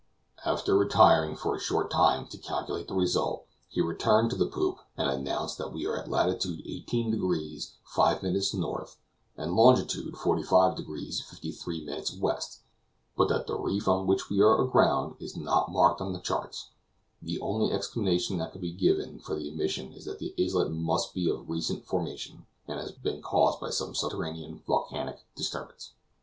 After 0.43 0.75
retiring 0.75 1.35
for 1.35 1.55
a 1.55 1.59
short 1.59 1.91
time 1.91 2.25
to 2.29 2.37
calculate 2.39 2.87
the 2.87 2.95
result, 2.95 3.45
he 3.69 3.81
returned 3.81 4.31
to 4.31 4.35
the 4.35 4.47
poop 4.47 4.79
and 4.97 5.07
announced 5.07 5.59
that 5.59 5.71
we 5.71 5.85
are 5.85 5.95
in 5.95 6.09
lat. 6.09 6.43
18 6.43 7.11
deg. 7.11 7.61
5' 7.85 8.23
N. 8.23 8.35
and 9.37 9.53
long. 9.53 9.75
45 9.75 10.75
deg. 10.77 10.85
53' 10.87 11.85
W., 11.85 12.35
but 13.15 13.27
that 13.29 13.45
the 13.45 13.55
reef 13.55 13.87
on 13.87 14.07
which 14.07 14.27
we 14.31 14.41
are 14.41 14.59
aground 14.59 15.17
is 15.19 15.37
not 15.37 15.71
marked 15.71 16.01
on 16.01 16.13
the 16.13 16.19
charts. 16.19 16.69
The 17.21 17.39
only 17.39 17.71
explanation 17.71 18.39
that 18.39 18.53
can 18.53 18.61
be 18.61 18.71
given 18.71 19.19
for 19.19 19.35
the 19.35 19.51
omission 19.51 19.91
is 19.93 20.05
that 20.05 20.17
the 20.17 20.33
islet 20.43 20.71
must 20.71 21.13
be 21.13 21.29
of 21.29 21.47
recent 21.47 21.85
formation, 21.85 22.47
and 22.67 22.79
has 22.79 22.91
been 22.91 23.21
caused 23.21 23.59
by 23.59 23.69
some 23.69 23.93
subterranean 23.93 24.63
volcanic 24.65 25.23
disturbance. 25.35 25.91